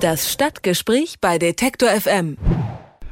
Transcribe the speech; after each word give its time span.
Das 0.00 0.32
Stadtgespräch 0.32 1.16
bei 1.20 1.36
Detektor 1.36 1.90
FM. 1.90 2.38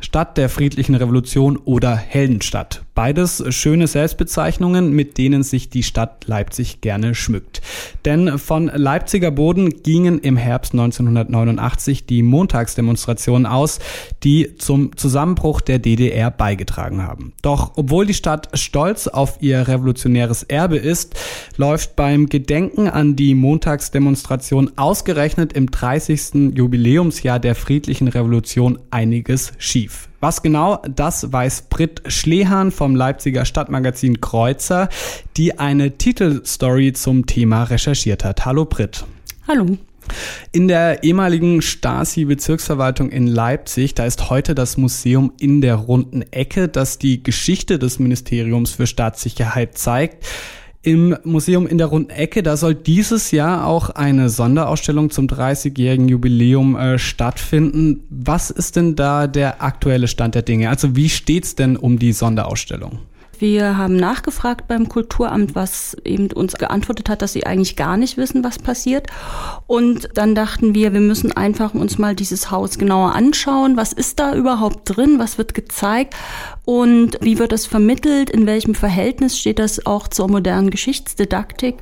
Stadt 0.00 0.38
der 0.38 0.48
friedlichen 0.48 0.94
Revolution 0.94 1.58
oder 1.58 1.94
Heldenstadt. 1.94 2.82
Beides 2.98 3.44
schöne 3.50 3.86
Selbstbezeichnungen, 3.86 4.90
mit 4.92 5.18
denen 5.18 5.44
sich 5.44 5.70
die 5.70 5.84
Stadt 5.84 6.26
Leipzig 6.26 6.80
gerne 6.80 7.14
schmückt. 7.14 7.62
Denn 8.04 8.40
von 8.40 8.66
Leipziger 8.74 9.30
Boden 9.30 9.84
gingen 9.84 10.18
im 10.18 10.36
Herbst 10.36 10.72
1989 10.72 12.06
die 12.06 12.24
Montagsdemonstrationen 12.24 13.46
aus, 13.46 13.78
die 14.24 14.56
zum 14.56 14.96
Zusammenbruch 14.96 15.60
der 15.60 15.78
DDR 15.78 16.32
beigetragen 16.32 17.04
haben. 17.04 17.34
Doch 17.40 17.70
obwohl 17.76 18.04
die 18.04 18.14
Stadt 18.14 18.48
stolz 18.54 19.06
auf 19.06 19.36
ihr 19.40 19.68
revolutionäres 19.68 20.42
Erbe 20.42 20.78
ist, 20.78 21.14
läuft 21.56 21.94
beim 21.94 22.28
Gedenken 22.28 22.88
an 22.88 23.14
die 23.14 23.36
Montagsdemonstration 23.36 24.72
ausgerechnet 24.74 25.52
im 25.52 25.70
30. 25.70 26.56
Jubiläumsjahr 26.56 27.38
der 27.38 27.54
friedlichen 27.54 28.08
Revolution 28.08 28.80
einiges 28.90 29.52
schief. 29.58 30.08
Was 30.20 30.42
genau, 30.42 30.82
das 30.88 31.32
weiß 31.32 31.66
Britt 31.70 32.02
Schlehan 32.06 32.72
vom 32.72 32.96
Leipziger 32.96 33.44
Stadtmagazin 33.44 34.20
Kreuzer, 34.20 34.88
die 35.36 35.60
eine 35.60 35.96
Titelstory 35.96 36.92
zum 36.92 37.26
Thema 37.26 37.62
recherchiert 37.62 38.24
hat. 38.24 38.44
Hallo 38.44 38.64
Britt. 38.64 39.04
Hallo. 39.46 39.78
In 40.50 40.66
der 40.66 41.04
ehemaligen 41.04 41.62
Stasi-Bezirksverwaltung 41.62 43.10
in 43.10 43.28
Leipzig, 43.28 43.94
da 43.94 44.06
ist 44.06 44.28
heute 44.28 44.56
das 44.56 44.76
Museum 44.76 45.32
in 45.38 45.60
der 45.60 45.76
runden 45.76 46.22
Ecke, 46.32 46.66
das 46.66 46.98
die 46.98 47.22
Geschichte 47.22 47.78
des 47.78 48.00
Ministeriums 48.00 48.72
für 48.72 48.88
Staatssicherheit 48.88 49.78
zeigt. 49.78 50.26
Im 50.82 51.16
Museum 51.24 51.66
in 51.66 51.76
der 51.76 51.88
Runden 51.88 52.10
Ecke, 52.10 52.42
da 52.44 52.56
soll 52.56 52.74
dieses 52.74 53.32
Jahr 53.32 53.66
auch 53.66 53.90
eine 53.90 54.28
Sonderausstellung 54.28 55.10
zum 55.10 55.26
30-jährigen 55.26 56.08
Jubiläum 56.08 56.76
äh, 56.76 56.98
stattfinden. 56.98 58.04
Was 58.10 58.50
ist 58.50 58.76
denn 58.76 58.94
da 58.94 59.26
der 59.26 59.60
aktuelle 59.60 60.06
Stand 60.06 60.36
der 60.36 60.42
Dinge? 60.42 60.70
Also 60.70 60.94
wie 60.94 61.08
steht's 61.08 61.56
denn 61.56 61.76
um 61.76 61.98
die 61.98 62.12
Sonderausstellung? 62.12 63.00
Wir 63.38 63.76
haben 63.76 63.96
nachgefragt 63.96 64.66
beim 64.68 64.88
Kulturamt, 64.88 65.54
was 65.54 65.96
eben 66.04 66.30
uns 66.32 66.54
geantwortet 66.54 67.08
hat, 67.08 67.22
dass 67.22 67.32
sie 67.32 67.46
eigentlich 67.46 67.76
gar 67.76 67.96
nicht 67.96 68.16
wissen, 68.16 68.42
was 68.42 68.58
passiert. 68.58 69.06
Und 69.66 70.08
dann 70.14 70.34
dachten 70.34 70.74
wir, 70.74 70.92
wir 70.92 71.00
müssen 71.00 71.32
einfach 71.32 71.74
uns 71.74 71.98
mal 71.98 72.14
dieses 72.14 72.50
Haus 72.50 72.78
genauer 72.78 73.14
anschauen. 73.14 73.76
Was 73.76 73.92
ist 73.92 74.18
da 74.18 74.34
überhaupt 74.34 74.80
drin? 74.84 75.18
Was 75.18 75.38
wird 75.38 75.54
gezeigt? 75.54 76.14
Und 76.64 77.18
wie 77.20 77.38
wird 77.38 77.52
das 77.52 77.66
vermittelt? 77.66 78.30
In 78.30 78.46
welchem 78.46 78.74
Verhältnis 78.74 79.38
steht 79.38 79.58
das 79.58 79.86
auch 79.86 80.08
zur 80.08 80.28
modernen 80.28 80.70
Geschichtsdidaktik? 80.70 81.76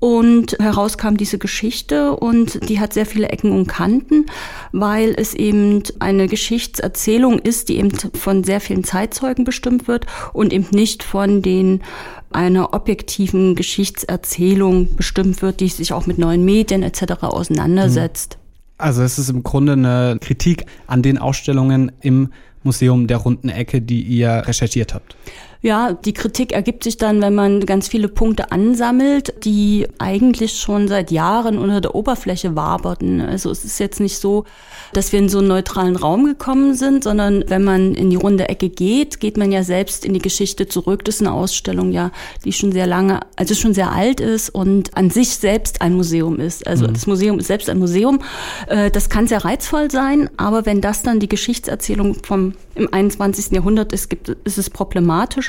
Und 0.00 0.56
heraus 0.60 0.96
kam 0.96 1.16
diese 1.16 1.38
Geschichte 1.38 2.12
und 2.14 2.68
die 2.68 2.78
hat 2.78 2.92
sehr 2.92 3.06
viele 3.06 3.30
Ecken 3.30 3.50
und 3.50 3.66
Kanten, 3.66 4.26
weil 4.70 5.12
es 5.16 5.34
eben 5.34 5.82
eine 5.98 6.28
Geschichtserzählung 6.28 7.40
ist, 7.40 7.68
die 7.68 7.78
eben 7.78 7.90
von 8.14 8.44
sehr 8.44 8.60
vielen 8.60 8.84
Zeitzeugen 8.84 9.44
bestimmt 9.44 9.88
wird 9.88 10.06
und 10.32 10.52
eben 10.52 10.68
nicht 10.70 11.02
von 11.02 11.42
den 11.42 11.82
einer 12.30 12.74
objektiven 12.74 13.56
Geschichtserzählung 13.56 14.94
bestimmt 14.94 15.42
wird, 15.42 15.60
die 15.60 15.68
sich 15.68 15.92
auch 15.92 16.06
mit 16.06 16.18
neuen 16.18 16.44
Medien 16.44 16.82
etc. 16.82 17.22
auseinandersetzt. 17.22 18.38
Also 18.76 19.02
es 19.02 19.18
ist 19.18 19.30
im 19.30 19.42
Grunde 19.42 19.72
eine 19.72 20.18
Kritik 20.20 20.66
an 20.86 21.02
den 21.02 21.18
Ausstellungen 21.18 21.90
im 22.00 22.32
Museum 22.62 23.06
der 23.08 23.16
runden 23.18 23.48
Ecke, 23.48 23.80
die 23.80 24.02
ihr 24.02 24.44
recherchiert 24.46 24.94
habt. 24.94 25.16
Ja, 25.60 25.92
die 25.92 26.12
Kritik 26.12 26.52
ergibt 26.52 26.84
sich 26.84 26.98
dann, 26.98 27.20
wenn 27.20 27.34
man 27.34 27.66
ganz 27.66 27.88
viele 27.88 28.06
Punkte 28.06 28.52
ansammelt, 28.52 29.44
die 29.44 29.88
eigentlich 29.98 30.52
schon 30.52 30.86
seit 30.86 31.10
Jahren 31.10 31.58
unter 31.58 31.80
der 31.80 31.96
Oberfläche 31.96 32.54
waberten. 32.54 33.20
Also 33.20 33.50
es 33.50 33.64
ist 33.64 33.80
jetzt 33.80 33.98
nicht 33.98 34.18
so, 34.18 34.44
dass 34.92 35.12
wir 35.12 35.18
in 35.18 35.28
so 35.28 35.38
einen 35.38 35.48
neutralen 35.48 35.96
Raum 35.96 36.26
gekommen 36.26 36.74
sind, 36.74 37.02
sondern 37.02 37.42
wenn 37.48 37.64
man 37.64 37.94
in 37.94 38.10
die 38.10 38.16
runde 38.16 38.48
Ecke 38.48 38.68
geht, 38.68 39.18
geht 39.18 39.36
man 39.36 39.50
ja 39.50 39.64
selbst 39.64 40.04
in 40.04 40.14
die 40.14 40.20
Geschichte 40.20 40.68
zurück. 40.68 41.04
Das 41.04 41.16
ist 41.16 41.22
eine 41.22 41.32
Ausstellung, 41.32 41.90
ja, 41.90 42.12
die 42.44 42.52
schon 42.52 42.70
sehr 42.70 42.86
lange, 42.86 43.20
also 43.34 43.54
schon 43.54 43.74
sehr 43.74 43.90
alt 43.90 44.20
ist 44.20 44.50
und 44.50 44.96
an 44.96 45.10
sich 45.10 45.30
selbst 45.30 45.82
ein 45.82 45.94
Museum 45.94 46.38
ist. 46.38 46.68
Also 46.68 46.86
mhm. 46.86 46.92
das 46.92 47.08
Museum 47.08 47.40
ist 47.40 47.48
selbst 47.48 47.68
ein 47.68 47.80
Museum. 47.80 48.20
Äh, 48.68 48.92
das 48.92 49.08
kann 49.08 49.26
sehr 49.26 49.44
reizvoll 49.44 49.90
sein, 49.90 50.30
aber 50.36 50.66
wenn 50.66 50.80
das 50.80 51.02
dann 51.02 51.18
die 51.18 51.28
Geschichtserzählung 51.28 52.14
vom 52.22 52.54
im 52.78 52.92
21. 52.92 53.52
Jahrhundert 53.52 53.92
ist, 53.92 54.08
gibt, 54.08 54.28
ist 54.28 54.56
es 54.58 54.70
problematisch. 54.70 55.47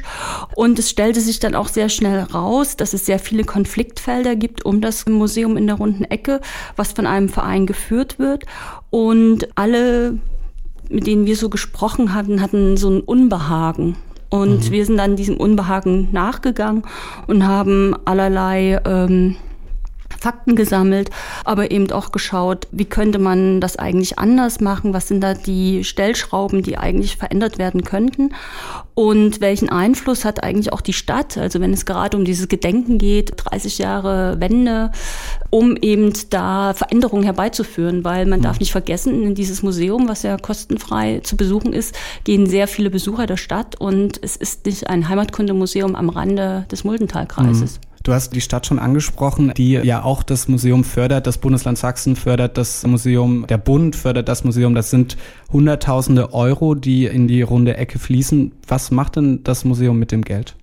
Und 0.55 0.79
es 0.79 0.89
stellte 0.89 1.21
sich 1.21 1.39
dann 1.39 1.55
auch 1.55 1.67
sehr 1.67 1.89
schnell 1.89 2.19
raus, 2.21 2.77
dass 2.77 2.93
es 2.93 3.05
sehr 3.05 3.19
viele 3.19 3.43
Konfliktfelder 3.43 4.35
gibt 4.35 4.65
um 4.65 4.81
das 4.81 5.05
Museum 5.07 5.57
in 5.57 5.67
der 5.67 5.77
runden 5.77 6.03
Ecke, 6.05 6.41
was 6.75 6.91
von 6.91 7.05
einem 7.05 7.29
Verein 7.29 7.65
geführt 7.65 8.19
wird. 8.19 8.45
Und 8.89 9.47
alle, 9.55 10.17
mit 10.89 11.07
denen 11.07 11.25
wir 11.25 11.35
so 11.35 11.49
gesprochen 11.49 12.13
hatten, 12.13 12.41
hatten 12.41 12.77
so 12.77 12.89
ein 12.89 13.01
Unbehagen. 13.01 13.95
Und 14.29 14.65
mhm. 14.65 14.71
wir 14.71 14.85
sind 14.85 14.97
dann 14.97 15.15
diesem 15.15 15.37
Unbehagen 15.37 16.09
nachgegangen 16.11 16.83
und 17.27 17.47
haben 17.47 17.95
allerlei 18.05 18.79
ähm, 18.85 19.35
Fakten 20.19 20.55
gesammelt, 20.55 21.09
aber 21.45 21.71
eben 21.71 21.91
auch 21.91 22.11
geschaut, 22.11 22.67
wie 22.71 22.85
könnte 22.85 23.19
man 23.19 23.61
das 23.61 23.77
eigentlich 23.77 24.19
anders 24.19 24.59
machen, 24.59 24.93
was 24.93 25.07
sind 25.07 25.21
da 25.21 25.33
die 25.33 25.83
Stellschrauben, 25.83 26.63
die 26.63 26.77
eigentlich 26.77 27.17
verändert 27.17 27.57
werden 27.57 27.83
könnten 27.83 28.31
und 28.99 29.39
welchen 29.39 29.69
Einfluss 29.69 30.25
hat 30.25 30.43
eigentlich 30.43 30.73
auch 30.73 30.81
die 30.81 30.91
Stadt, 30.91 31.37
also 31.37 31.61
wenn 31.61 31.71
es 31.71 31.85
gerade 31.85 32.17
um 32.17 32.25
dieses 32.25 32.49
Gedenken 32.49 32.97
geht, 32.97 33.31
30 33.37 33.77
Jahre 33.77 34.41
Wende, 34.41 34.91
um 35.49 35.77
eben 35.77 36.11
da 36.29 36.73
Veränderungen 36.73 37.23
herbeizuführen, 37.23 38.03
weil 38.03 38.25
man 38.25 38.41
darf 38.41 38.57
mhm. 38.57 38.59
nicht 38.59 38.71
vergessen, 38.73 39.23
in 39.23 39.35
dieses 39.35 39.63
Museum, 39.63 40.09
was 40.09 40.23
ja 40.23 40.35
kostenfrei 40.35 41.21
zu 41.23 41.37
besuchen 41.37 41.71
ist, 41.71 41.95
gehen 42.25 42.45
sehr 42.45 42.67
viele 42.67 42.89
Besucher 42.89 43.25
der 43.25 43.37
Stadt 43.37 43.79
und 43.79 44.19
es 44.21 44.35
ist 44.35 44.65
nicht 44.65 44.89
ein 44.89 45.07
Heimatkundemuseum 45.07 45.95
am 45.95 46.09
Rande 46.09 46.65
des 46.69 46.83
Muldentalkreises. 46.83 47.79
Mhm. 47.79 47.88
Du 48.03 48.13
hast 48.13 48.33
die 48.33 48.41
Stadt 48.41 48.65
schon 48.65 48.79
angesprochen, 48.79 49.53
die 49.55 49.73
ja 49.73 50.03
auch 50.03 50.23
das 50.23 50.47
Museum 50.47 50.83
fördert. 50.83 51.27
Das 51.27 51.37
Bundesland 51.37 51.77
Sachsen 51.77 52.15
fördert 52.15 52.57
das 52.57 52.85
Museum, 52.85 53.45
der 53.47 53.57
Bund 53.57 53.95
fördert 53.95 54.29
das 54.29 54.43
Museum. 54.43 54.73
Das 54.73 54.89
sind 54.89 55.17
Hunderttausende 55.51 56.33
Euro, 56.33 56.75
die 56.75 57.05
in 57.05 57.27
die 57.27 57.41
runde 57.41 57.75
Ecke 57.77 57.99
fließen. 57.99 58.53
Was 58.67 58.91
macht 58.91 59.17
denn 59.17 59.43
das 59.43 59.65
Museum 59.65 59.99
mit 59.99 60.11
dem 60.11 60.23
Geld? 60.23 60.55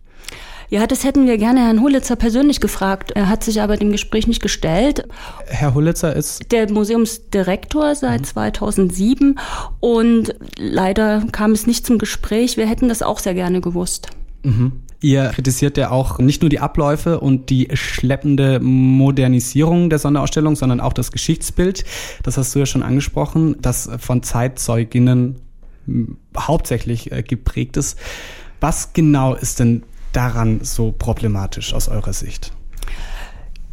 Ja, 0.69 0.87
das 0.87 1.05
hätten 1.05 1.27
wir 1.27 1.39
gerne 1.39 1.61
Herrn 1.61 1.81
Hulitzer 1.81 2.17
persönlich 2.17 2.61
gefragt. 2.61 3.13
Er 3.13 3.29
hat 3.29 3.45
sich 3.45 3.61
aber 3.61 3.77
dem 3.77 3.93
Gespräch 3.93 4.27
nicht 4.27 4.43
gestellt. 4.43 5.07
Herr 5.47 5.75
Hulitzer 5.75 6.15
ist 6.15 6.51
der 6.51 6.71
Museumsdirektor 6.71 7.95
seit 7.95 8.23
mhm. 8.23 8.25
2007 8.25 9.39
und 9.79 10.35
leider 10.59 11.25
kam 11.31 11.53
es 11.53 11.67
nicht 11.67 11.87
zum 11.87 11.99
Gespräch. 11.99 12.57
Wir 12.57 12.67
hätten 12.67 12.89
das 12.89 13.03
auch 13.03 13.21
sehr 13.21 13.35
gerne 13.35 13.61
gewusst. 13.61 14.09
Mhm. 14.43 14.73
Ihr 15.07 15.29
kritisiert 15.29 15.77
ja 15.77 15.93
auch 15.93 16.19
nicht 16.19 16.43
nur 16.43 16.49
die 16.49 16.59
Abläufe 16.59 17.21
und 17.21 17.49
die 17.49 17.69
schleppende 17.75 18.59
Modernisierung 18.59 19.89
der 19.89 20.01
Sonderausstellung, 20.01 20.57
sondern 20.57 20.81
auch 20.81 20.93
das 20.93 21.13
Geschichtsbild. 21.13 21.85
Das 22.25 22.37
hast 22.37 22.53
du 22.53 22.59
ja 22.59 22.67
schon 22.67 22.83
angesprochen, 22.83 23.55
das 23.63 23.89
von 24.01 24.25
Zeitzeuginnen 24.25 25.37
hauptsächlich 26.37 27.13
äh, 27.13 27.23
geprägt 27.23 27.77
ist. 27.77 27.97
Was 28.59 28.95
genau 28.95 29.37
ist 29.37 29.61
denn 29.61 29.85
daran 30.13 30.65
so 30.65 30.91
problematisch 30.91 31.73
aus 31.73 31.87
eurer 31.87 32.13
Sicht? 32.13 32.51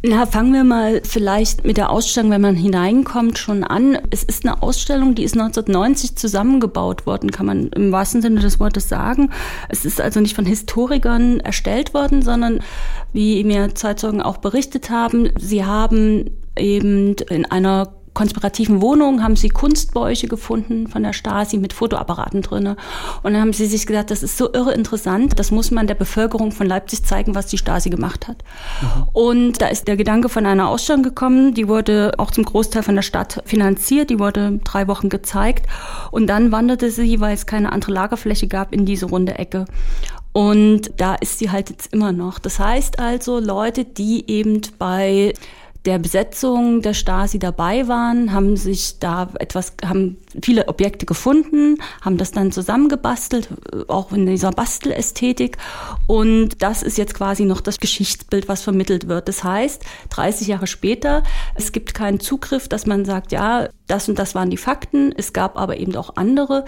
Na, 0.06 0.26
fangen 0.26 0.52
wir 0.52 0.64
mal 0.64 1.00
vielleicht 1.02 1.64
mit 1.64 1.78
der 1.78 1.88
Ausstellung, 1.88 2.30
wenn 2.30 2.42
man 2.42 2.56
hineinkommt, 2.56 3.38
schon 3.38 3.64
an. 3.64 3.96
Es 4.10 4.22
ist 4.22 4.44
eine 4.44 4.62
Ausstellung, 4.62 5.14
die 5.14 5.24
ist 5.24 5.32
1990 5.32 6.14
zusammengebaut 6.16 7.06
worden, 7.06 7.30
kann 7.30 7.46
man 7.46 7.68
im 7.68 7.90
wahrsten 7.90 8.20
Sinne 8.20 8.40
des 8.40 8.60
Wortes 8.60 8.86
sagen. 8.86 9.30
Es 9.70 9.86
ist 9.86 10.02
also 10.02 10.20
nicht 10.20 10.36
von 10.36 10.44
Historikern 10.44 11.40
erstellt 11.40 11.94
worden, 11.94 12.20
sondern 12.20 12.60
wie 13.14 13.44
mir 13.44 13.74
Zeitzeugen 13.74 14.20
auch 14.20 14.36
berichtet 14.36 14.90
haben, 14.90 15.30
sie 15.38 15.64
haben 15.64 16.32
eben 16.54 17.14
in 17.30 17.46
einer 17.46 17.94
konspirativen 18.14 18.80
Wohnungen 18.80 19.22
haben 19.22 19.36
sie 19.36 19.48
Kunstbäuche 19.48 20.28
gefunden 20.28 20.86
von 20.86 21.02
der 21.02 21.12
Stasi 21.12 21.58
mit 21.58 21.72
Fotoapparaten 21.72 22.42
drinne. 22.42 22.76
Und 23.22 23.34
dann 23.34 23.42
haben 23.42 23.52
sie 23.52 23.66
sich 23.66 23.86
gesagt, 23.86 24.10
das 24.10 24.22
ist 24.22 24.38
so 24.38 24.52
irre 24.52 24.72
interessant, 24.72 25.38
das 25.38 25.50
muss 25.50 25.70
man 25.70 25.86
der 25.86 25.96
Bevölkerung 25.96 26.52
von 26.52 26.66
Leipzig 26.66 27.04
zeigen, 27.04 27.34
was 27.34 27.46
die 27.46 27.58
Stasi 27.58 27.90
gemacht 27.90 28.28
hat. 28.28 28.44
Mhm. 28.80 29.08
Und 29.12 29.60
da 29.60 29.66
ist 29.66 29.88
der 29.88 29.96
Gedanke 29.96 30.28
von 30.28 30.46
einer 30.46 30.68
Ausstellung 30.68 31.02
gekommen, 31.02 31.54
die 31.54 31.68
wurde 31.68 32.12
auch 32.18 32.30
zum 32.30 32.44
Großteil 32.44 32.82
von 32.82 32.94
der 32.94 33.02
Stadt 33.02 33.42
finanziert, 33.44 34.10
die 34.10 34.18
wurde 34.18 34.60
drei 34.64 34.86
Wochen 34.86 35.08
gezeigt. 35.08 35.66
Und 36.10 36.28
dann 36.28 36.52
wanderte 36.52 36.90
sie, 36.90 37.20
weil 37.20 37.34
es 37.34 37.46
keine 37.46 37.72
andere 37.72 37.92
Lagerfläche 37.92 38.46
gab, 38.46 38.72
in 38.72 38.86
diese 38.86 39.06
runde 39.06 39.38
Ecke. 39.38 39.64
Und 40.32 40.90
da 40.96 41.14
ist 41.14 41.38
sie 41.38 41.50
halt 41.50 41.70
jetzt 41.70 41.92
immer 41.92 42.10
noch. 42.10 42.40
Das 42.40 42.58
heißt 42.58 42.98
also, 42.98 43.38
Leute, 43.38 43.84
die 43.84 44.28
eben 44.28 44.60
bei 44.78 45.32
der 45.84 45.98
Besetzung 45.98 46.80
der 46.80 46.94
Stasi 46.94 47.38
dabei 47.38 47.88
waren, 47.88 48.32
haben 48.32 48.56
sich 48.56 48.98
da 49.00 49.28
etwas, 49.38 49.74
haben 49.84 50.16
viele 50.42 50.68
Objekte 50.68 51.04
gefunden, 51.04 51.76
haben 52.00 52.16
das 52.16 52.32
dann 52.32 52.52
zusammengebastelt, 52.52 53.48
auch 53.88 54.12
in 54.12 54.26
dieser 54.26 54.50
Bastelästhetik. 54.50 55.58
Und 56.06 56.62
das 56.62 56.82
ist 56.82 56.96
jetzt 56.96 57.14
quasi 57.14 57.44
noch 57.44 57.60
das 57.60 57.78
Geschichtsbild, 57.78 58.48
was 58.48 58.62
vermittelt 58.62 59.08
wird. 59.08 59.28
Das 59.28 59.44
heißt, 59.44 59.82
30 60.10 60.48
Jahre 60.48 60.66
später, 60.66 61.22
es 61.54 61.72
gibt 61.72 61.92
keinen 61.92 62.18
Zugriff, 62.18 62.66
dass 62.66 62.86
man 62.86 63.04
sagt, 63.04 63.32
ja, 63.32 63.68
das 63.86 64.08
und 64.08 64.18
das 64.18 64.34
waren 64.34 64.48
die 64.48 64.56
Fakten. 64.56 65.12
Es 65.16 65.34
gab 65.34 65.58
aber 65.58 65.76
eben 65.76 65.94
auch 65.96 66.16
andere, 66.16 66.64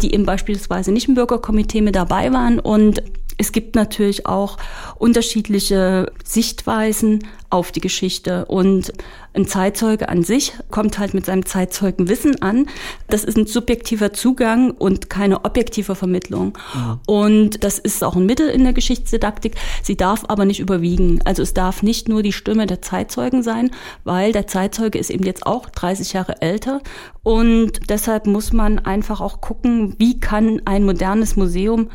die 0.00 0.14
eben 0.14 0.24
beispielsweise 0.24 0.92
nicht 0.92 1.08
im 1.08 1.16
Bürgerkomitee 1.16 1.80
mit 1.80 1.96
dabei 1.96 2.32
waren. 2.32 2.60
Und 2.60 3.02
es 3.40 3.52
gibt 3.52 3.74
natürlich 3.74 4.26
auch 4.26 4.58
unterschiedliche 4.98 6.12
Sichtweisen 6.22 7.20
auf 7.48 7.72
die 7.72 7.80
Geschichte. 7.80 8.44
Und 8.44 8.92
ein 9.32 9.46
Zeitzeuge 9.46 10.10
an 10.10 10.22
sich 10.22 10.52
kommt 10.70 10.98
halt 10.98 11.14
mit 11.14 11.24
seinem 11.24 11.46
Zeitzeugenwissen 11.46 12.42
an. 12.42 12.66
Das 13.08 13.24
ist 13.24 13.38
ein 13.38 13.46
subjektiver 13.46 14.12
Zugang 14.12 14.72
und 14.72 15.08
keine 15.08 15.46
objektive 15.46 15.94
Vermittlung. 15.94 16.58
Ja. 16.74 17.00
Und 17.06 17.64
das 17.64 17.78
ist 17.78 18.04
auch 18.04 18.14
ein 18.14 18.26
Mittel 18.26 18.50
in 18.50 18.62
der 18.62 18.74
Geschichtsdidaktik. 18.74 19.54
Sie 19.82 19.96
darf 19.96 20.24
aber 20.28 20.44
nicht 20.44 20.60
überwiegen. 20.60 21.22
Also 21.24 21.42
es 21.42 21.54
darf 21.54 21.82
nicht 21.82 22.10
nur 22.10 22.22
die 22.22 22.34
Stimme 22.34 22.66
der 22.66 22.82
Zeitzeugen 22.82 23.42
sein, 23.42 23.70
weil 24.04 24.32
der 24.32 24.48
Zeitzeuge 24.48 24.98
ist 24.98 25.08
eben 25.08 25.24
jetzt 25.24 25.46
auch 25.46 25.70
30 25.70 26.12
Jahre 26.12 26.42
älter. 26.42 26.82
Und 27.22 27.88
deshalb 27.88 28.26
muss 28.26 28.52
man 28.52 28.78
einfach 28.78 29.22
auch 29.22 29.40
gucken, 29.40 29.94
wie 29.96 30.20
kann 30.20 30.60
ein 30.66 30.84
modernes 30.84 31.36
Museum 31.36 31.88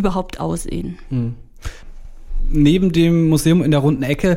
überhaupt 0.00 0.40
aussehen. 0.40 0.98
Hm. 1.10 1.34
Neben 2.50 2.92
dem 2.92 3.28
Museum 3.28 3.62
in 3.62 3.70
der 3.70 3.80
runden 3.80 4.02
Ecke 4.02 4.36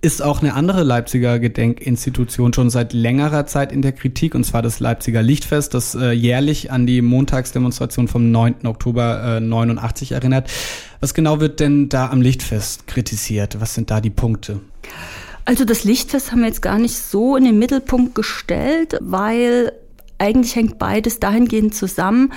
ist 0.00 0.22
auch 0.22 0.40
eine 0.40 0.54
andere 0.54 0.82
Leipziger 0.84 1.38
Gedenkinstitution 1.38 2.52
schon 2.52 2.70
seit 2.70 2.92
längerer 2.92 3.46
Zeit 3.46 3.72
in 3.72 3.82
der 3.82 3.92
Kritik, 3.92 4.34
und 4.34 4.44
zwar 4.44 4.62
das 4.62 4.78
Leipziger 4.78 5.22
Lichtfest, 5.22 5.74
das 5.74 5.94
äh, 5.94 6.12
jährlich 6.12 6.70
an 6.70 6.86
die 6.86 7.02
Montagsdemonstration 7.02 8.06
vom 8.06 8.30
9. 8.30 8.66
Oktober 8.66 9.38
äh, 9.38 9.40
89 9.40 10.12
erinnert. 10.12 10.48
Was 11.00 11.12
genau 11.12 11.40
wird 11.40 11.60
denn 11.60 11.88
da 11.88 12.10
am 12.10 12.22
Lichtfest 12.22 12.86
kritisiert? 12.86 13.60
Was 13.60 13.74
sind 13.74 13.90
da 13.90 14.00
die 14.00 14.10
Punkte? 14.10 14.60
Also 15.44 15.64
das 15.64 15.84
Lichtfest 15.84 16.30
haben 16.30 16.40
wir 16.40 16.48
jetzt 16.48 16.62
gar 16.62 16.78
nicht 16.78 16.96
so 16.96 17.36
in 17.36 17.44
den 17.44 17.58
Mittelpunkt 17.58 18.14
gestellt, 18.14 18.98
weil 19.00 19.72
eigentlich 20.18 20.56
hängt 20.56 20.78
beides 20.78 21.20
dahingehend 21.20 21.74
zusammen, 21.74 22.32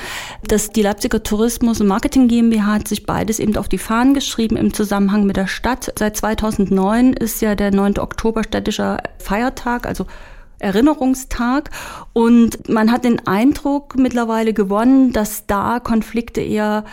dass 0.48 0.70
die 0.70 0.82
Leipziger 0.82 1.24
Tourismus 1.24 1.82
und 1.82 1.88
Marketing 1.88 2.28
GmbH 2.28 2.74
hat 2.74 2.88
sich 2.88 3.06
beides 3.06 3.40
eben 3.40 3.58
auf 3.58 3.70
die 3.70 3.78
Fahnen 3.78 4.14
geschrieben 4.14 4.58
im 4.58 4.74
Zusammenhang 4.74 5.26
mit 5.26 5.38
der 5.38 5.48
Stadt. 5.48 5.94
Seit 5.98 6.18
2009 6.18 7.14
ist 7.14 7.42
ja 7.42 7.56
der 7.56 7.72
9. 7.72 8.00
Oktober 8.00 8.44
städtischer 8.44 9.02
Feiertag, 9.20 9.86
also 9.86 10.06
Erinnerungstag. 10.60 11.70
Und 12.14 12.70
man 12.70 12.92
hat 12.92 13.06
den 13.06 13.26
Eindruck 13.26 13.96
mittlerweile 13.98 14.54
gewonnen, 14.54 15.14
dass 15.14 15.48
da 15.48 15.80
Konflikte 15.80 16.42
eher 16.42 16.84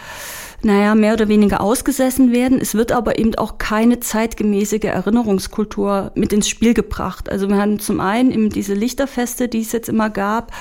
naja, 0.63 0.95
mehr 0.95 1.13
oder 1.13 1.29
weniger 1.29 1.61
ausgesessen 1.61 2.33
werden. 2.33 2.61
Es 2.61 2.75
wird 2.75 2.93
aber 2.93 3.19
eben 3.19 3.35
auch 3.37 3.59
keine 3.59 4.01
zeitgemäßige 4.01 4.85
Erinnerungskultur 4.85 6.13
mit 6.15 6.33
ins 6.33 6.49
Spiel 6.49 6.75
gebracht. 6.75 7.31
Also 7.31 7.49
wir 7.49 7.57
haben 7.57 7.79
zum 7.79 8.01
einen 8.01 8.31
eben 8.31 8.51
diese 8.51 8.75
Lichterfeste, 8.75 9.49
die 9.49 9.61
es 9.61 9.73
jetzt 9.73 9.89
immer 9.89 10.11
gab, 10.11 10.53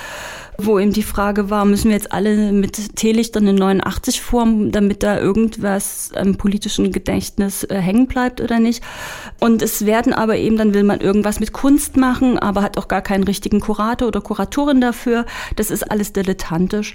wo 0.58 0.78
eben 0.78 0.92
die 0.92 1.02
Frage 1.02 1.50
war, 1.50 1.64
müssen 1.64 1.88
wir 1.88 1.96
jetzt 1.96 2.12
alle 2.12 2.52
mit 2.52 2.96
Teelichtern 2.96 3.46
in 3.46 3.56
89 3.56 4.20
formen, 4.20 4.72
damit 4.72 5.02
da 5.02 5.18
irgendwas 5.18 6.10
im 6.18 6.36
politischen 6.36 6.92
Gedächtnis 6.92 7.64
äh, 7.64 7.76
hängen 7.76 8.06
bleibt 8.06 8.40
oder 8.40 8.58
nicht. 8.58 8.82
Und 9.40 9.62
es 9.62 9.84
werden 9.86 10.12
aber 10.12 10.36
eben, 10.36 10.56
dann 10.56 10.74
will 10.74 10.84
man 10.84 11.00
irgendwas 11.00 11.40
mit 11.40 11.52
Kunst 11.52 11.96
machen, 11.96 12.38
aber 12.38 12.62
hat 12.62 12.78
auch 12.78 12.88
gar 12.88 13.02
keinen 13.02 13.24
richtigen 13.24 13.60
Kurator 13.60 14.08
oder 14.08 14.20
Kuratorin 14.20 14.80
dafür. 14.80 15.26
Das 15.56 15.70
ist 15.70 15.90
alles 15.90 16.12
dilettantisch. 16.12 16.94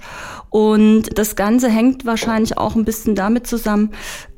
Und 0.50 1.18
das 1.18 1.36
Ganze 1.36 1.68
hängt 1.68 2.04
wahrscheinlich 2.04 2.58
auch 2.58 2.74
ein 2.74 2.84
bisschen 2.84 3.14
damit 3.14 3.46
zusammen, 3.46 3.92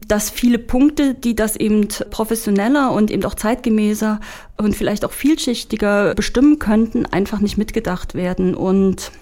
dass 0.09 0.31
viele 0.31 0.59
Punkte, 0.59 1.15
die 1.15 1.35
das 1.35 1.57
eben 1.57 1.89
professioneller 2.11 2.93
und 2.93 3.11
eben 3.11 3.25
auch 3.25 3.35
zeitgemäßer 3.35 4.21
und 4.57 4.77
vielleicht 4.77 5.05
auch 5.05 5.13
vielschichtiger 5.13 6.15
bestimmen 6.15 6.59
könnten, 6.59 7.07
einfach 7.07 7.41
nicht 7.41 7.57
mitgedacht 7.57 8.15
werden. 8.15 8.55
Und 8.55 9.13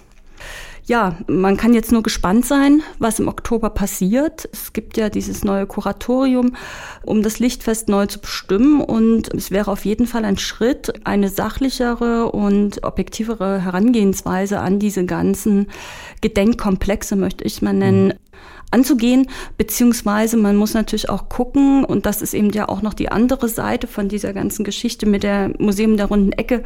ja, 0.85 1.17
man 1.27 1.55
kann 1.55 1.73
jetzt 1.73 1.93
nur 1.93 2.03
gespannt 2.03 2.45
sein, 2.45 2.81
was 2.99 3.19
im 3.19 3.29
Oktober 3.29 3.69
passiert. 3.69 4.49
Es 4.51 4.73
gibt 4.73 4.97
ja 4.97 5.09
dieses 5.09 5.45
neue 5.45 5.65
Kuratorium, 5.65 6.55
um 7.03 7.23
das 7.23 7.39
Lichtfest 7.39 7.87
neu 7.87 8.05
zu 8.07 8.19
bestimmen. 8.19 8.81
Und 8.81 9.33
es 9.33 9.49
wäre 9.49 9.71
auf 9.71 9.85
jeden 9.85 10.07
Fall 10.07 10.25
ein 10.25 10.37
Schritt, 10.37 11.05
eine 11.05 11.29
sachlichere 11.29 12.31
und 12.31 12.83
objektivere 12.83 13.61
Herangehensweise 13.61 14.59
an 14.59 14.79
diese 14.79 15.05
ganzen 15.05 15.67
Gedenkkomplexe, 16.19 17.15
möchte 17.15 17.45
ich 17.45 17.61
mal 17.61 17.73
nennen, 17.73 18.13
anzugehen, 18.73 19.27
beziehungsweise 19.57 20.37
man 20.37 20.55
muss 20.55 20.73
natürlich 20.73 21.09
auch 21.09 21.29
gucken, 21.29 21.85
und 21.85 22.05
das 22.05 22.21
ist 22.21 22.33
eben 22.33 22.49
ja 22.51 22.67
auch 22.67 22.81
noch 22.81 22.93
die 22.93 23.09
andere 23.09 23.47
Seite 23.47 23.87
von 23.87 24.09
dieser 24.09 24.33
ganzen 24.33 24.63
Geschichte 24.63 25.05
mit 25.05 25.23
der 25.23 25.51
Museum 25.59 25.95
der 25.95 26.07
runden 26.07 26.33
Ecke. 26.33 26.63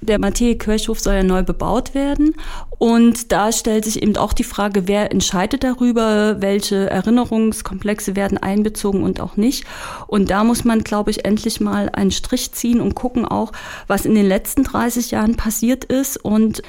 Der 0.00 0.18
Matthäi-Kirchhof 0.18 1.00
soll 1.00 1.14
ja 1.14 1.22
neu 1.22 1.42
bebaut 1.42 1.94
werden. 1.94 2.34
Und 2.78 3.32
da 3.32 3.50
stellt 3.50 3.84
sich 3.84 4.02
eben 4.02 4.16
auch 4.16 4.32
die 4.32 4.44
Frage, 4.44 4.86
wer 4.86 5.10
entscheidet 5.10 5.64
darüber, 5.64 6.40
welche 6.40 6.88
Erinnerungskomplexe 6.88 8.14
werden 8.14 8.38
einbezogen 8.38 9.02
und 9.02 9.20
auch 9.20 9.36
nicht. 9.36 9.64
Und 10.06 10.30
da 10.30 10.44
muss 10.44 10.64
man, 10.64 10.84
glaube 10.84 11.10
ich, 11.10 11.24
endlich 11.24 11.60
mal 11.60 11.88
einen 11.90 12.12
Strich 12.12 12.52
ziehen 12.52 12.80
und 12.80 12.94
gucken 12.94 13.24
auch, 13.24 13.52
was 13.88 14.06
in 14.06 14.14
den 14.14 14.26
letzten 14.26 14.62
30 14.62 15.10
Jahren 15.10 15.36
passiert 15.36 15.84
ist 15.84 16.24
und 16.24 16.62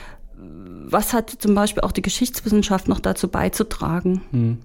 was 0.92 1.14
hat 1.14 1.30
zum 1.30 1.56
Beispiel 1.56 1.84
auch 1.84 1.92
die 1.92 2.02
Geschichtswissenschaft 2.02 2.88
noch 2.88 3.00
dazu 3.00 3.28
beizutragen? 3.28 4.22
Hm. 4.32 4.58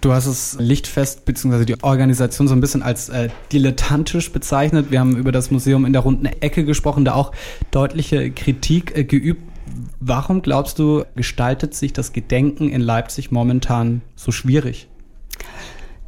Du 0.00 0.12
hast 0.12 0.26
es 0.26 0.56
Lichtfest 0.60 1.24
bzw. 1.24 1.64
die 1.64 1.82
Organisation 1.82 2.46
so 2.46 2.54
ein 2.54 2.60
bisschen 2.60 2.82
als 2.82 3.08
äh, 3.08 3.30
dilettantisch 3.52 4.32
bezeichnet. 4.32 4.90
Wir 4.90 5.00
haben 5.00 5.16
über 5.16 5.32
das 5.32 5.50
Museum 5.50 5.86
in 5.86 5.94
der 5.94 6.02
runden 6.02 6.26
Ecke 6.26 6.66
gesprochen, 6.66 7.06
da 7.06 7.14
auch 7.14 7.32
deutliche 7.70 8.30
Kritik 8.30 8.94
äh, 8.96 9.04
geübt. 9.04 9.42
Warum 10.00 10.42
glaubst 10.42 10.78
du, 10.78 11.04
gestaltet 11.16 11.74
sich 11.74 11.94
das 11.94 12.12
Gedenken 12.12 12.68
in 12.68 12.82
Leipzig 12.82 13.30
momentan 13.30 14.02
so 14.14 14.30
schwierig? 14.30 14.88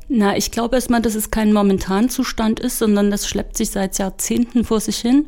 Na, 0.09 0.37
ich 0.37 0.51
glaube 0.51 0.77
erstmal, 0.77 1.01
dass 1.01 1.15
es 1.15 1.31
kein 1.31 1.55
Momentanzustand 1.55 2.61
ist, 2.61 2.79
sondern 2.79 3.11
das 3.11 3.27
schleppt 3.27 3.57
sich 3.57 3.71
seit 3.71 3.97
Jahrzehnten 3.99 4.65
vor 4.65 4.81
sich 4.81 4.99
hin. 4.99 5.27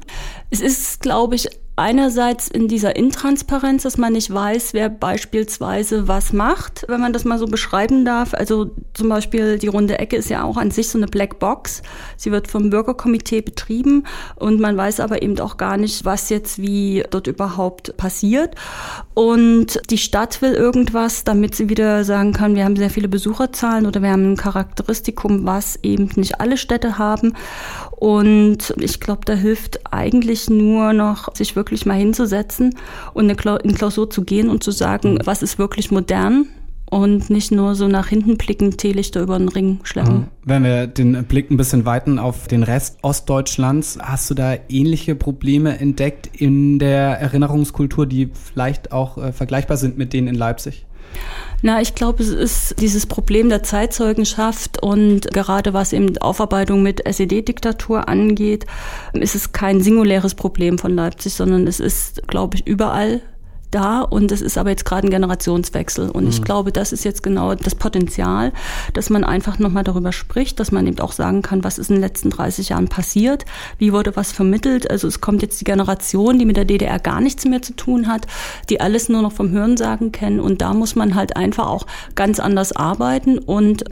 Es 0.50 0.60
ist, 0.60 1.00
glaube 1.00 1.36
ich, 1.36 1.48
einerseits 1.78 2.48
in 2.48 2.68
dieser 2.68 2.96
Intransparenz, 2.96 3.84
dass 3.84 3.96
man 3.96 4.12
nicht 4.12 4.32
weiß, 4.32 4.74
wer 4.74 4.88
beispielsweise 4.88 6.08
was 6.08 6.32
macht, 6.32 6.84
wenn 6.88 7.00
man 7.00 7.12
das 7.12 7.24
mal 7.24 7.38
so 7.38 7.46
beschreiben 7.46 8.04
darf. 8.04 8.34
Also 8.34 8.70
zum 8.94 9.08
Beispiel 9.08 9.58
die 9.58 9.68
runde 9.68 9.98
Ecke 9.98 10.16
ist 10.16 10.28
ja 10.28 10.42
auch 10.42 10.56
an 10.56 10.70
sich 10.70 10.88
so 10.88 10.98
eine 10.98 11.06
Black 11.06 11.38
Box. 11.38 11.82
Sie 12.16 12.32
wird 12.32 12.48
vom 12.48 12.70
Bürgerkomitee 12.70 13.40
betrieben 13.40 14.04
und 14.36 14.60
man 14.60 14.76
weiß 14.76 15.00
aber 15.00 15.22
eben 15.22 15.38
auch 15.40 15.56
gar 15.56 15.76
nicht, 15.76 16.04
was 16.04 16.28
jetzt 16.28 16.60
wie 16.60 17.04
dort 17.10 17.26
überhaupt 17.26 17.96
passiert. 17.96 18.54
Und 19.14 19.80
die 19.90 19.98
Stadt 19.98 20.42
will 20.42 20.54
irgendwas, 20.54 21.24
damit 21.24 21.54
sie 21.54 21.68
wieder 21.68 22.04
sagen 22.04 22.32
kann, 22.32 22.56
wir 22.56 22.64
haben 22.64 22.76
sehr 22.76 22.90
viele 22.90 23.08
Besucherzahlen 23.08 23.86
oder 23.86 24.02
wir 24.02 24.10
haben 24.10 24.32
ein 24.32 24.36
Charakteristikum, 24.36 25.46
was 25.46 25.78
eben 25.82 26.10
nicht 26.16 26.40
alle 26.40 26.56
Städte 26.56 26.98
haben. 26.98 27.34
Und 27.98 28.74
ich 28.78 29.00
glaube, 29.00 29.22
da 29.24 29.32
hilft 29.32 29.92
eigentlich 29.92 30.48
nur 30.48 30.92
noch, 30.92 31.34
sich 31.34 31.56
wirklich 31.56 31.84
mal 31.84 31.98
hinzusetzen 31.98 32.76
und 33.12 33.28
in 33.28 33.74
Klausur 33.74 34.08
zu 34.08 34.22
gehen 34.22 34.50
und 34.50 34.62
zu 34.62 34.70
sagen, 34.70 35.18
was 35.24 35.42
ist 35.42 35.58
wirklich 35.58 35.90
modern 35.90 36.46
und 36.90 37.28
nicht 37.28 37.50
nur 37.50 37.74
so 37.74 37.88
nach 37.88 38.06
hinten 38.06 38.36
blicken, 38.36 38.76
Teelichter 38.76 39.20
über 39.20 39.36
den 39.36 39.48
Ring 39.48 39.80
schleppen. 39.82 40.28
Wenn 40.44 40.62
wir 40.62 40.86
den 40.86 41.24
Blick 41.24 41.50
ein 41.50 41.56
bisschen 41.56 41.84
weiten 41.84 42.20
auf 42.20 42.46
den 42.46 42.62
Rest 42.62 42.98
Ostdeutschlands, 43.02 43.98
hast 44.00 44.30
du 44.30 44.34
da 44.34 44.54
ähnliche 44.68 45.16
Probleme 45.16 45.78
entdeckt 45.78 46.30
in 46.32 46.78
der 46.78 47.18
Erinnerungskultur, 47.20 48.06
die 48.06 48.30
vielleicht 48.32 48.92
auch 48.92 49.18
äh, 49.18 49.32
vergleichbar 49.32 49.76
sind 49.76 49.98
mit 49.98 50.12
denen 50.12 50.28
in 50.28 50.34
Leipzig? 50.36 50.86
Na, 51.60 51.80
ich 51.80 51.94
glaube, 51.96 52.22
es 52.22 52.28
ist 52.28 52.80
dieses 52.80 53.06
Problem 53.06 53.48
der 53.48 53.64
Zeitzeugenschaft 53.64 54.80
und 54.80 55.32
gerade 55.32 55.74
was 55.74 55.92
eben 55.92 56.16
Aufarbeitung 56.18 56.82
mit 56.82 57.04
SED-Diktatur 57.04 58.08
angeht, 58.08 58.64
ist 59.12 59.34
es 59.34 59.50
kein 59.50 59.80
singuläres 59.80 60.36
Problem 60.36 60.78
von 60.78 60.94
Leipzig, 60.94 61.34
sondern 61.34 61.66
es 61.66 61.80
ist, 61.80 62.28
glaube 62.28 62.56
ich, 62.56 62.66
überall 62.66 63.22
da 63.70 64.02
und 64.02 64.32
es 64.32 64.40
ist 64.40 64.58
aber 64.58 64.70
jetzt 64.70 64.84
gerade 64.84 65.06
ein 65.06 65.10
Generationswechsel 65.10 66.10
und 66.10 66.24
mhm. 66.24 66.30
ich 66.30 66.42
glaube, 66.42 66.72
das 66.72 66.92
ist 66.92 67.04
jetzt 67.04 67.22
genau 67.22 67.54
das 67.54 67.74
Potenzial, 67.74 68.52
dass 68.94 69.10
man 69.10 69.24
einfach 69.24 69.58
nochmal 69.58 69.84
darüber 69.84 70.12
spricht, 70.12 70.60
dass 70.60 70.72
man 70.72 70.86
eben 70.86 70.98
auch 71.00 71.12
sagen 71.12 71.42
kann, 71.42 71.64
was 71.64 71.78
ist 71.78 71.90
in 71.90 71.96
den 71.96 72.02
letzten 72.02 72.30
30 72.30 72.70
Jahren 72.70 72.88
passiert, 72.88 73.44
wie 73.78 73.92
wurde 73.92 74.16
was 74.16 74.32
vermittelt, 74.32 74.90
also 74.90 75.08
es 75.08 75.20
kommt 75.20 75.42
jetzt 75.42 75.60
die 75.60 75.64
Generation, 75.64 76.38
die 76.38 76.44
mit 76.44 76.56
der 76.56 76.64
DDR 76.64 76.98
gar 76.98 77.20
nichts 77.20 77.44
mehr 77.44 77.62
zu 77.62 77.74
tun 77.74 78.08
hat, 78.08 78.26
die 78.70 78.80
alles 78.80 79.08
nur 79.08 79.22
noch 79.22 79.32
vom 79.32 79.50
Hörensagen 79.50 80.12
kennen 80.12 80.40
und 80.40 80.62
da 80.62 80.74
muss 80.74 80.94
man 80.94 81.14
halt 81.14 81.36
einfach 81.36 81.66
auch 81.66 81.86
ganz 82.14 82.40
anders 82.40 82.72
arbeiten 82.72 83.38
und 83.38 83.84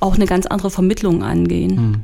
auch 0.00 0.16
eine 0.16 0.26
ganz 0.26 0.46
andere 0.46 0.70
Vermittlung 0.70 1.22
angehen. 1.22 1.74
Mhm. 1.74 1.94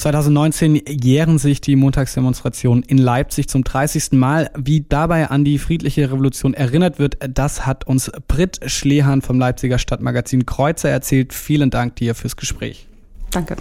2019 0.00 0.82
jähren 0.88 1.38
sich 1.38 1.60
die 1.60 1.76
Montagsdemonstrationen 1.76 2.82
in 2.84 2.96
Leipzig 2.96 3.48
zum 3.48 3.64
30. 3.64 4.12
Mal. 4.12 4.50
Wie 4.56 4.80
dabei 4.88 5.28
an 5.28 5.44
die 5.44 5.58
friedliche 5.58 6.10
Revolution 6.10 6.54
erinnert 6.54 6.98
wird, 6.98 7.18
das 7.28 7.66
hat 7.66 7.86
uns 7.86 8.10
Britt 8.26 8.60
Schlehan 8.64 9.20
vom 9.20 9.38
Leipziger 9.38 9.78
Stadtmagazin 9.78 10.46
Kreuzer 10.46 10.88
erzählt. 10.88 11.34
Vielen 11.34 11.68
Dank 11.70 11.96
dir 11.96 12.14
fürs 12.14 12.36
Gespräch. 12.36 12.86
Danke. 13.30 13.56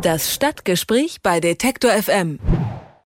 Das 0.00 0.32
Stadtgespräch 0.32 1.18
bei 1.22 1.40
Detektor 1.40 1.90
FM. 1.90 2.38